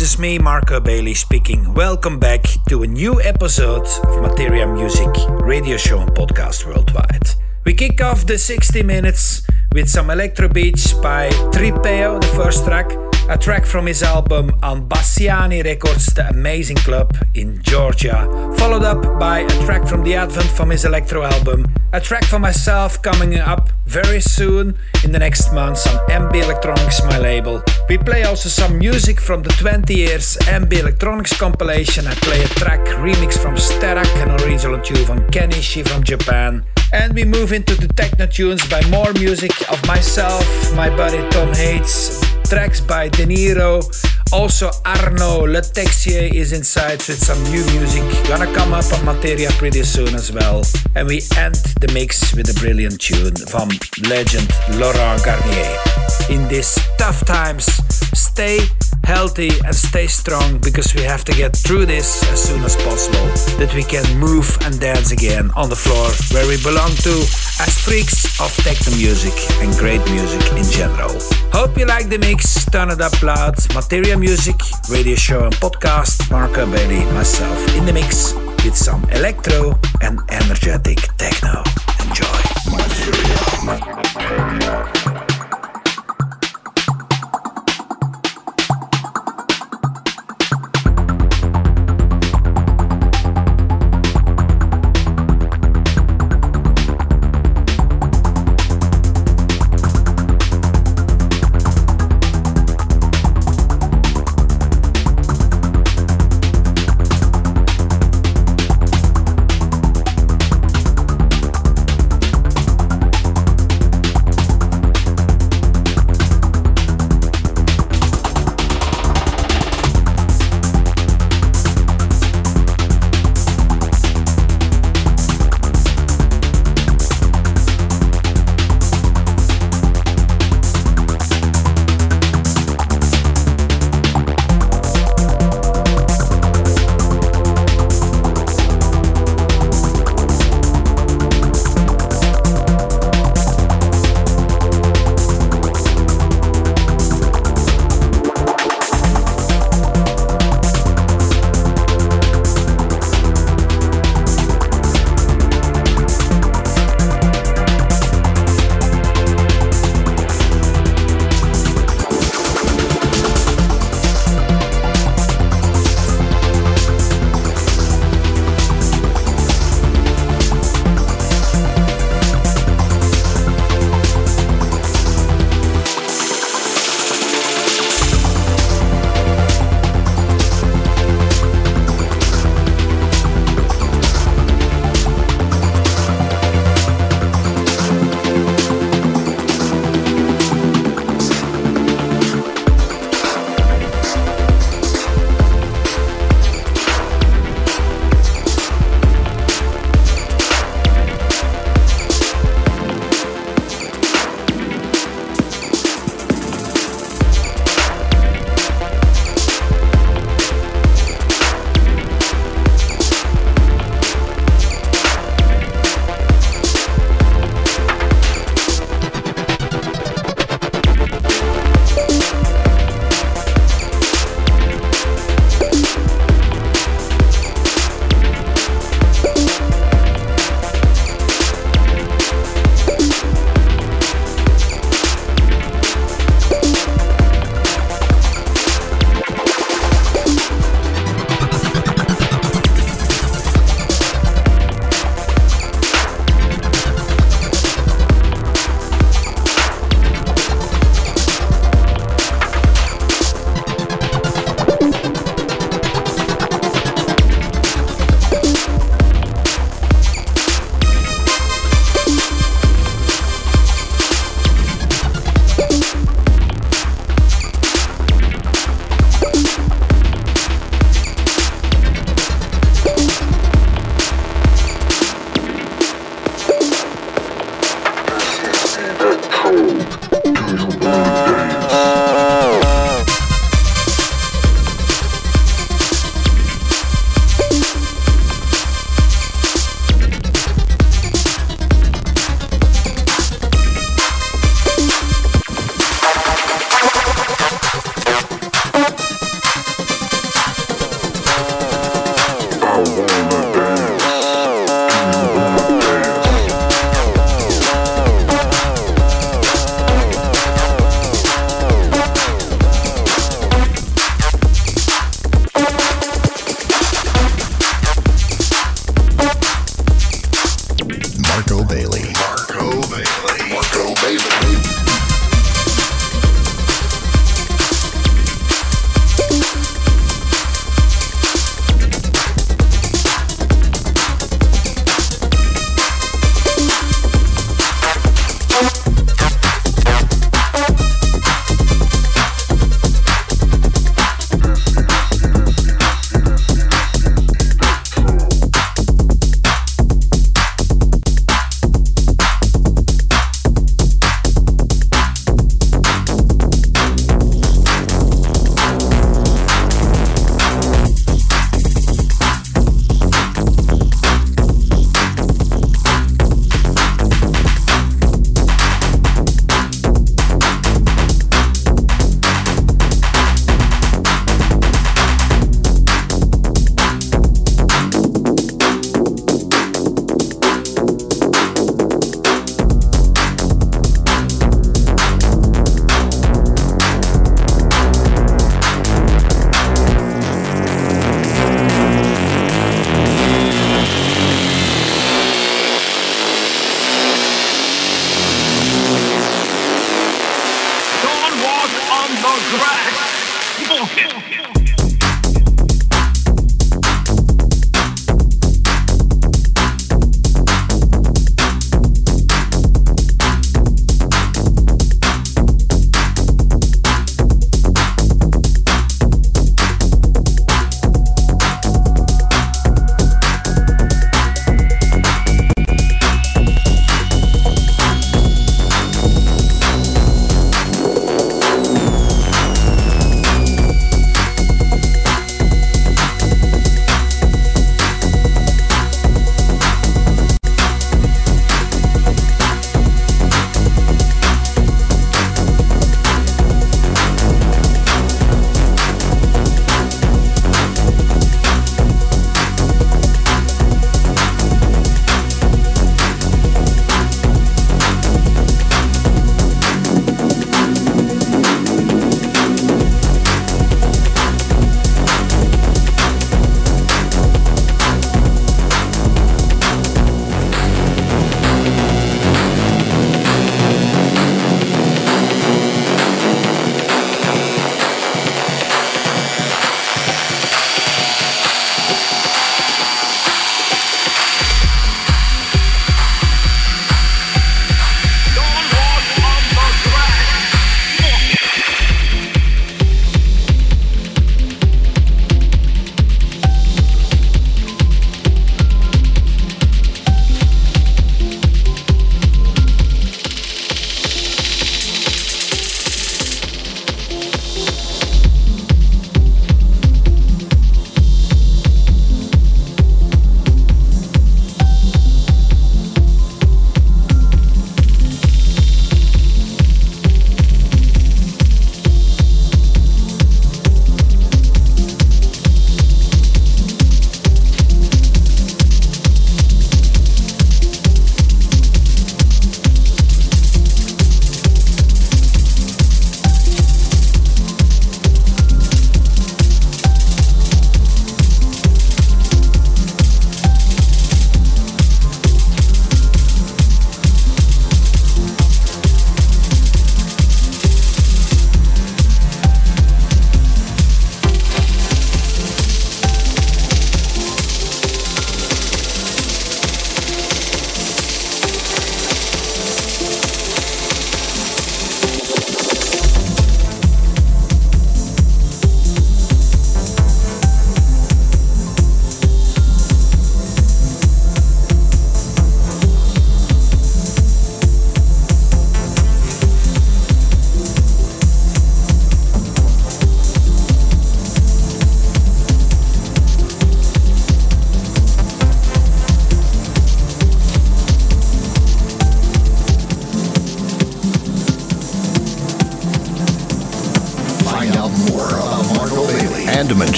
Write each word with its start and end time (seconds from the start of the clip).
This 0.00 0.14
is 0.14 0.18
me, 0.18 0.38
Marco 0.38 0.80
Bailey, 0.80 1.12
speaking. 1.12 1.74
Welcome 1.74 2.18
back 2.18 2.42
to 2.70 2.84
a 2.84 2.86
new 2.86 3.20
episode 3.20 3.86
of 4.04 4.22
Materia 4.22 4.66
Music 4.66 5.10
radio 5.42 5.76
show 5.76 6.00
and 6.00 6.10
podcast 6.12 6.64
worldwide. 6.64 7.28
We 7.66 7.74
kick 7.74 8.00
off 8.00 8.24
the 8.24 8.38
60 8.38 8.82
minutes 8.82 9.46
with 9.74 9.90
some 9.90 10.08
electro 10.08 10.48
beats 10.48 10.94
by 10.94 11.28
Tripeo, 11.52 12.18
the 12.18 12.26
first 12.28 12.64
track, 12.64 12.90
a 13.28 13.36
track 13.36 13.66
from 13.66 13.84
his 13.84 14.02
album 14.02 14.52
on 14.62 14.88
Bassiani 14.88 15.62
Records, 15.62 16.06
The 16.06 16.30
Amazing 16.30 16.78
Club 16.78 17.14
in 17.34 17.60
Georgia, 17.62 18.26
followed 18.56 18.84
up 18.84 19.20
by 19.20 19.40
a 19.40 19.64
track 19.66 19.86
from 19.86 20.02
The 20.02 20.14
Advent 20.14 20.48
from 20.48 20.70
his 20.70 20.86
electro 20.86 21.24
album, 21.24 21.66
a 21.92 22.00
track 22.00 22.24
for 22.24 22.38
myself 22.38 23.02
coming 23.02 23.36
up 23.36 23.68
very 23.84 24.22
soon 24.22 24.78
in 25.04 25.12
the 25.12 25.18
next 25.18 25.52
months 25.52 25.86
on 25.86 25.96
MB 26.08 26.42
Electronics, 26.42 27.04
my 27.04 27.18
label. 27.18 27.62
We 27.90 27.98
play 27.98 28.22
also 28.22 28.48
some 28.48 28.78
music 28.78 29.20
from 29.20 29.42
the 29.42 29.48
20 29.58 29.92
years 29.92 30.36
MB 30.42 30.72
Electronics 30.74 31.36
compilation. 31.36 32.06
I 32.06 32.14
play 32.14 32.40
a 32.40 32.46
track 32.46 32.86
remix 33.02 33.36
from 33.36 33.56
Sterac, 33.56 34.06
an 34.22 34.30
original 34.42 34.80
tune 34.80 35.04
from 35.04 35.28
Ken 35.30 35.50
Ishii 35.50 35.88
from 35.88 36.04
Japan. 36.04 36.64
And 36.92 37.12
we 37.14 37.24
move 37.24 37.52
into 37.52 37.74
the 37.74 37.88
techno 37.88 38.26
tunes 38.26 38.64
by 38.68 38.80
more 38.90 39.12
music 39.14 39.50
of 39.72 39.84
myself, 39.88 40.46
my 40.76 40.88
buddy 40.88 41.18
Tom 41.30 41.52
Hades, 41.52 42.22
tracks 42.48 42.80
by 42.80 43.08
De 43.08 43.26
Niro. 43.26 43.82
Also, 44.32 44.70
Arnaud 44.84 45.46
Le 45.46 45.60
Texier 45.60 46.32
is 46.32 46.52
inside 46.52 46.98
with 47.08 47.18
some 47.18 47.42
new 47.50 47.64
music. 47.76 48.02
Gonna 48.28 48.52
come 48.54 48.72
up 48.72 48.84
on 48.92 49.04
Materia 49.04 49.50
pretty 49.58 49.82
soon 49.82 50.14
as 50.14 50.30
well. 50.30 50.62
And 50.94 51.08
we 51.08 51.22
end 51.36 51.56
the 51.80 51.90
mix 51.92 52.32
with 52.34 52.48
a 52.48 52.54
brilliant 52.60 53.00
tune 53.00 53.34
from 53.34 53.68
legend 54.08 54.48
Laurent 54.78 55.22
Garnier. 55.24 55.76
In 56.30 56.46
these 56.48 56.78
tough 56.96 57.24
times, 57.24 57.66
stay 58.14 58.60
healthy 59.04 59.50
and 59.64 59.74
stay 59.74 60.06
strong 60.06 60.58
because 60.58 60.94
we 60.94 61.02
have 61.02 61.24
to 61.24 61.32
get 61.32 61.56
through 61.56 61.86
this 61.86 62.22
as 62.32 62.42
soon 62.42 62.62
as 62.64 62.76
possible. 62.76 63.26
That 63.58 63.72
we 63.74 63.82
can 63.82 64.04
move 64.18 64.48
and 64.62 64.78
dance 64.80 65.12
again 65.12 65.50
on 65.56 65.68
the 65.68 65.76
floor 65.76 66.08
where 66.32 66.46
we 66.48 66.56
belong 66.62 66.90
to 67.06 67.14
as 67.64 67.72
freaks 67.84 68.40
of 68.40 68.54
techno 68.64 68.96
music 68.96 69.34
and 69.62 69.72
great 69.76 70.02
music 70.10 70.42
in 70.56 70.64
general. 70.64 71.14
Hope 71.52 71.76
you 71.78 71.86
like 71.86 72.08
the 72.08 72.18
mix, 72.18 72.64
turn 72.66 72.90
it 72.90 73.00
up 73.00 73.22
loud. 73.22 73.56
Materia 73.74 74.16
Music, 74.16 74.56
radio 74.88 75.16
show 75.16 75.44
and 75.44 75.54
podcast. 75.56 76.30
Marco 76.30 76.66
Bailey, 76.66 77.04
myself 77.12 77.58
in 77.76 77.84
the 77.86 77.92
mix 77.92 78.34
with 78.64 78.76
some 78.76 79.04
electro 79.10 79.78
and 80.00 80.20
energetic 80.30 80.98
techno. 81.16 81.62
Enjoy. 82.00 82.40
Materia. 82.70 83.40
60 84.60 84.99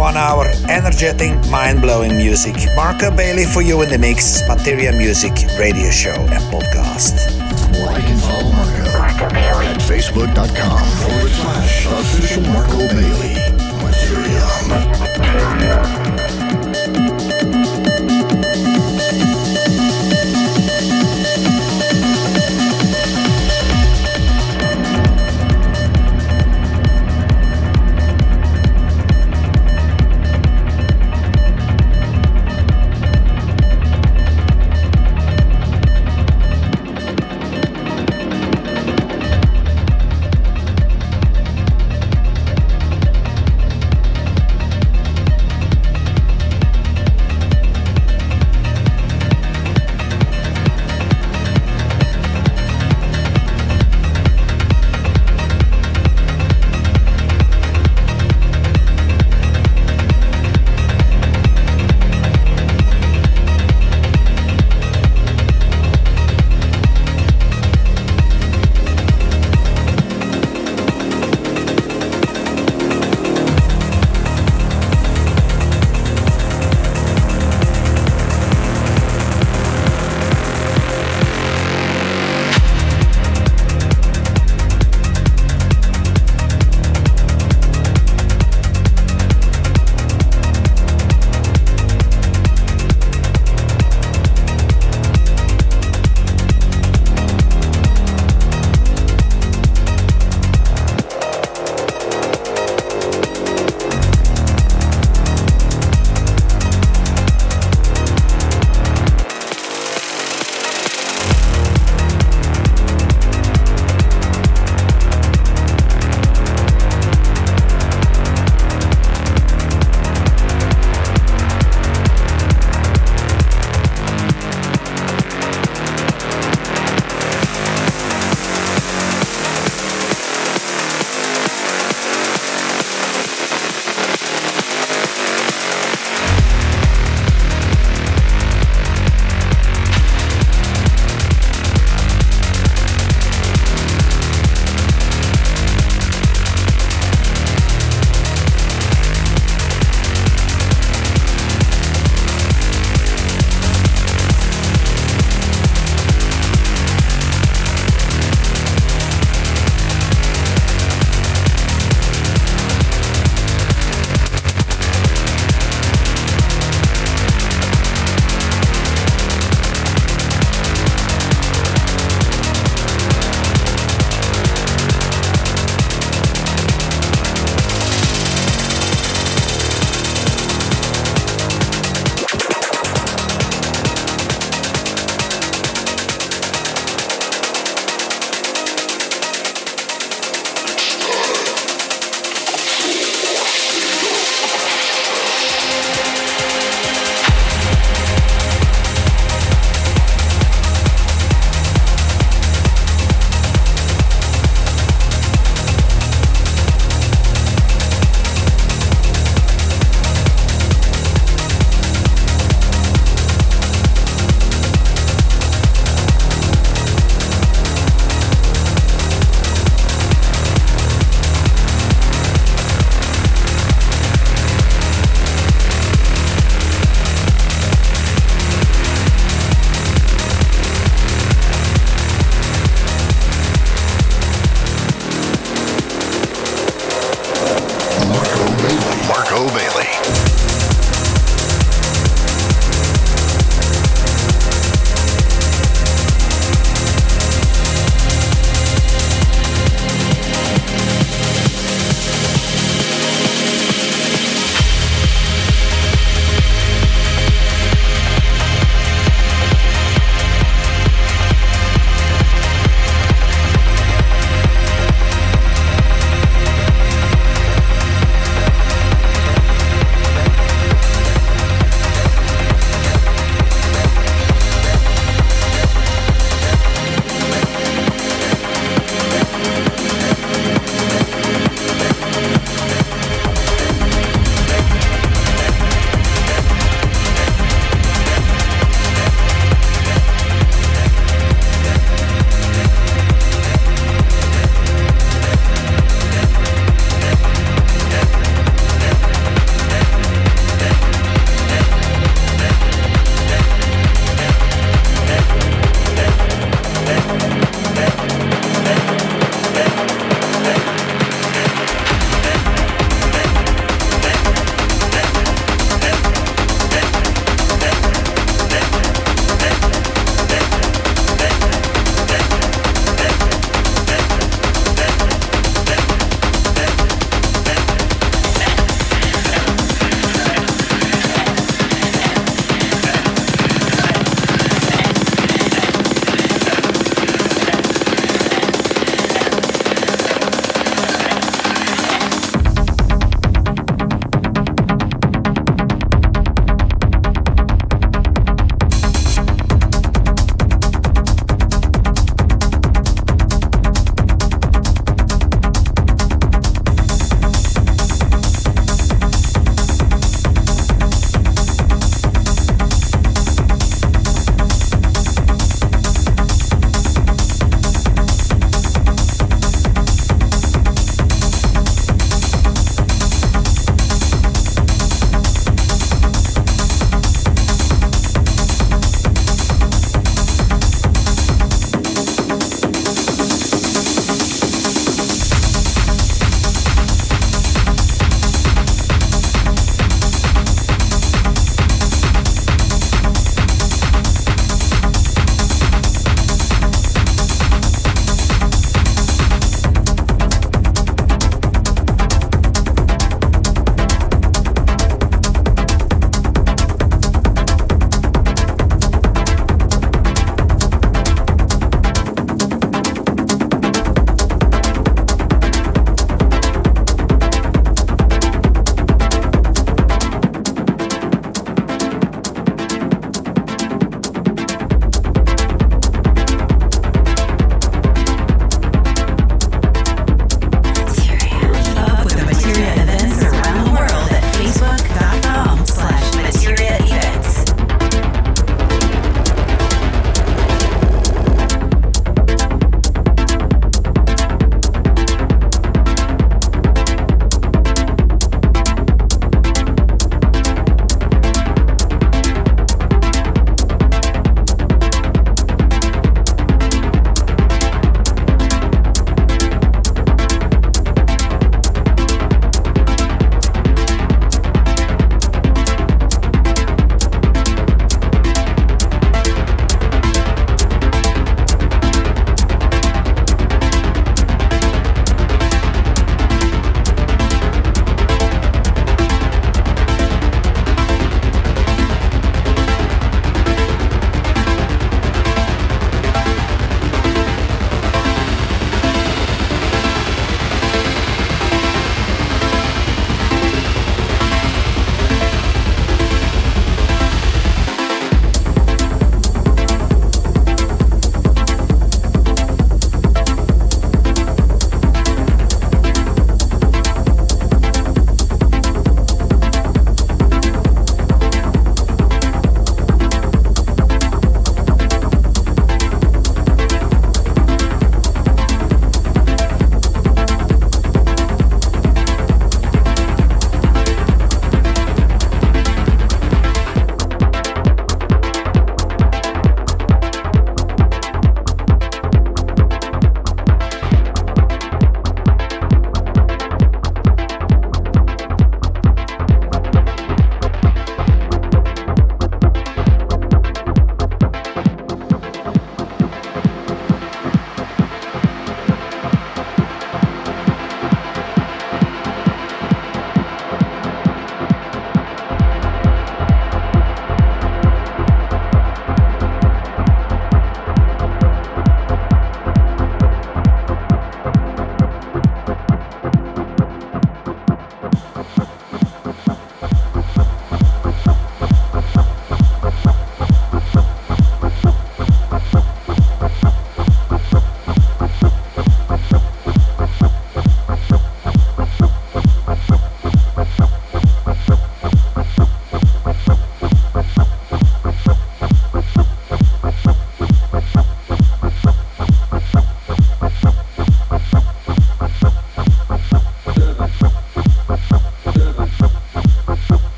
one 0.00 0.16
hour, 0.16 0.46
energetic, 0.70 1.30
mind 1.50 1.82
blowing 1.82 2.16
music. 2.16 2.56
Marco 2.74 3.14
Bailey 3.14 3.44
for 3.44 3.60
you 3.60 3.82
in 3.82 3.90
the 3.90 3.98
mix, 3.98 4.40
Materia 4.48 4.92
Music 4.92 5.32
radio 5.58 5.90
show 5.90 6.16
and 6.32 6.42
podcast. 6.48 7.28
Like 7.84 8.02
and 8.08 8.20
follow 8.22 8.50
Marco, 8.50 8.98
Marco 8.98 9.28
Bailey. 9.34 9.66
at 9.66 9.76
facebook.com 9.76 10.86
forward 11.04 11.32
slash 11.32 11.86
official 11.86 12.42
Marco 12.44 12.78
Bailey. 12.88 13.29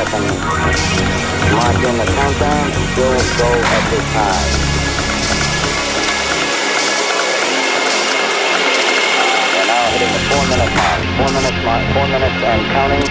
Minute 0.00 0.16
30 0.16 0.32
second 1.44 1.52
mark 1.60 1.76
in 1.76 1.92
the 2.00 2.08
countdown. 2.08 2.72
Still 2.96 3.20
go 3.36 3.52
at 3.52 3.84
this 3.92 4.06
time. 4.16 4.48
We're 9.52 9.68
now 9.68 9.92
hitting 9.92 10.12
the 10.16 10.22
4 10.24 10.40
minute 10.48 10.72
mark. 10.72 11.04
4 11.20 11.36
minutes 11.36 11.60
mark, 11.68 11.84
4 11.92 12.08
minutes 12.16 12.40
and 12.48 12.62
counting. 12.72 13.04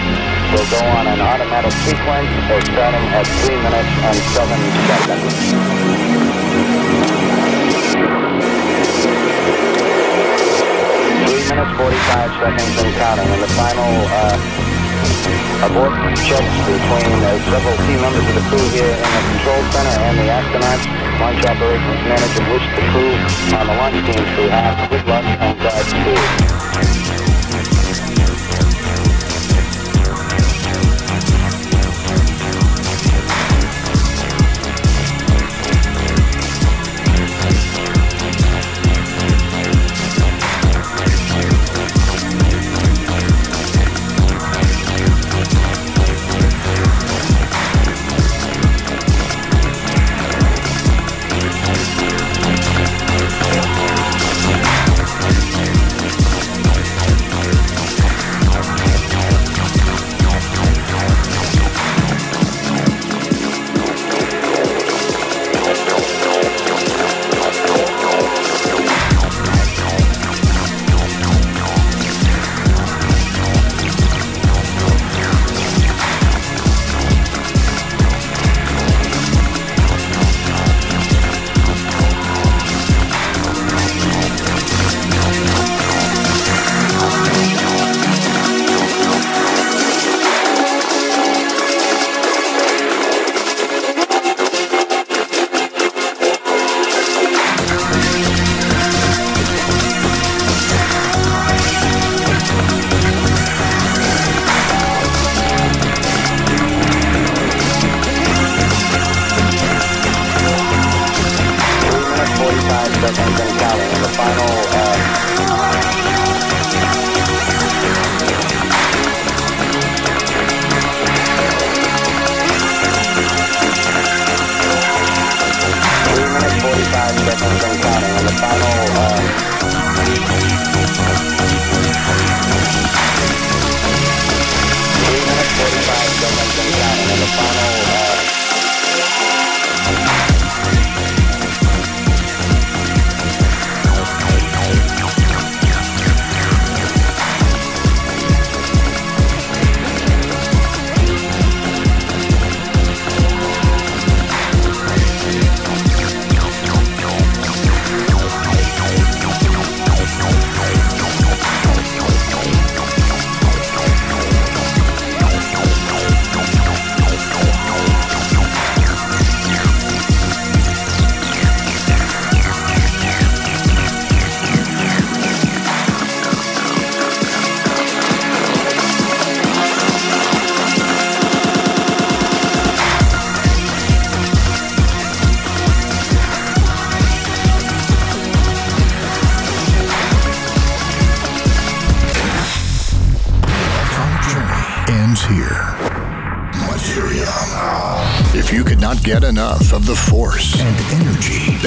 We'll 0.50 0.66
go 0.66 0.82
on 0.98 1.06
an 1.14 1.22
automatic 1.22 1.74
sequence 1.86 2.34
uh, 2.50 2.58
starting 2.74 3.06
at 3.14 3.28
3 3.46 3.54
minutes 3.54 3.94
and 4.10 4.18
7 4.34 4.50
seconds. 4.90 5.30
Three 11.22 11.46
minutes, 11.54 11.72
45 11.78 12.34
seconds 12.42 12.74
and 12.82 12.94
counting. 12.98 13.30
And 13.30 13.42
the 13.44 13.52
final 13.54 13.86
uh, 14.10 14.69
abort 15.64 15.94
checks 16.24 16.56
between 16.64 17.12
uh, 17.24 17.36
several 17.52 17.76
key 17.84 17.98
members 18.00 18.26
of 18.28 18.36
the 18.36 18.46
crew 18.48 18.68
here 18.72 18.96
in 18.96 19.10
the 19.12 19.22
control 19.36 19.62
center 19.72 19.96
and 20.08 20.16
the 20.18 20.28
astronauts. 20.32 20.86
Launch 21.20 21.44
operations 21.46 22.02
manager 22.08 22.44
wish 22.52 22.66
the 22.76 22.84
crew 22.92 23.14
on 23.60 23.68
the 23.68 23.76
launch 23.76 24.00
team 24.08 24.24
to 24.36 24.44
have 24.50 24.90
good 24.90 25.06
luck 25.08 25.26
and 25.26 25.60
Godspeed. 25.60 27.19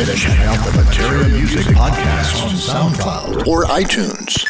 Check 0.05 0.41
out 0.41 0.59
the 0.67 0.83
Materia 0.83 1.29
Music 1.29 1.65
Podcast 1.77 2.45
on 2.45 2.55
SoundCloud 2.55 3.47
or 3.47 3.65
iTunes. 3.67 4.42